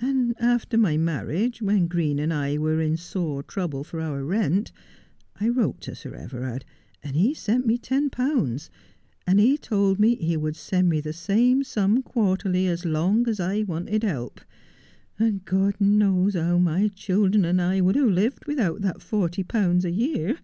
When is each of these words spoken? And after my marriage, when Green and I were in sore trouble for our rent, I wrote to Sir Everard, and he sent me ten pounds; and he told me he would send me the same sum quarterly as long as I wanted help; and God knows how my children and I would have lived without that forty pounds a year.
And 0.00 0.34
after 0.40 0.78
my 0.78 0.96
marriage, 0.96 1.60
when 1.60 1.86
Green 1.86 2.18
and 2.18 2.32
I 2.32 2.56
were 2.56 2.80
in 2.80 2.96
sore 2.96 3.42
trouble 3.42 3.84
for 3.84 4.00
our 4.00 4.24
rent, 4.24 4.72
I 5.38 5.50
wrote 5.50 5.82
to 5.82 5.94
Sir 5.94 6.14
Everard, 6.14 6.64
and 7.02 7.14
he 7.14 7.34
sent 7.34 7.66
me 7.66 7.76
ten 7.76 8.08
pounds; 8.08 8.70
and 9.26 9.38
he 9.38 9.58
told 9.58 10.00
me 10.00 10.14
he 10.14 10.34
would 10.34 10.56
send 10.56 10.88
me 10.88 11.02
the 11.02 11.12
same 11.12 11.62
sum 11.62 12.02
quarterly 12.02 12.66
as 12.68 12.86
long 12.86 13.28
as 13.28 13.38
I 13.38 13.64
wanted 13.64 14.02
help; 14.02 14.40
and 15.18 15.44
God 15.44 15.74
knows 15.78 16.32
how 16.32 16.56
my 16.56 16.88
children 16.88 17.44
and 17.44 17.60
I 17.60 17.82
would 17.82 17.96
have 17.96 18.08
lived 18.08 18.46
without 18.46 18.80
that 18.80 19.02
forty 19.02 19.42
pounds 19.42 19.84
a 19.84 19.90
year. 19.90 20.38